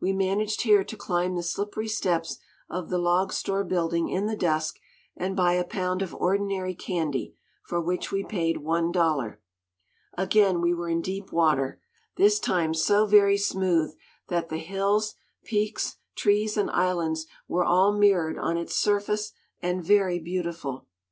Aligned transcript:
We 0.00 0.12
managed 0.12 0.62
here 0.62 0.82
to 0.82 0.96
climb 0.96 1.36
the 1.36 1.44
slippery 1.44 1.86
steps 1.86 2.40
of 2.68 2.90
the 2.90 2.98
log 2.98 3.32
store 3.32 3.62
building 3.62 4.08
in 4.08 4.26
the 4.26 4.34
dusk 4.34 4.80
and 5.16 5.36
buy 5.36 5.52
a 5.52 5.62
pound 5.62 6.02
of 6.02 6.12
ordinary 6.12 6.74
candy, 6.74 7.36
for 7.64 7.80
which 7.80 8.10
we 8.10 8.24
paid 8.24 8.56
one 8.56 8.90
dollar. 8.90 9.40
Again 10.18 10.60
we 10.60 10.74
were 10.74 10.88
in 10.88 11.00
deep 11.02 11.30
water. 11.30 11.80
This 12.16 12.40
time 12.40 12.74
so 12.74 13.06
very 13.06 13.38
smooth 13.38 13.94
that 14.26 14.48
the 14.48 14.58
hills, 14.58 15.14
peaks, 15.44 15.98
trees 16.16 16.56
and 16.56 16.68
islands 16.72 17.26
were 17.46 17.64
all 17.64 17.96
mirrored 17.96 18.38
on 18.40 18.56
its 18.56 18.74
surface, 18.74 19.30
and 19.62 19.84
very 19.84 20.18
beautiful. 20.18 20.88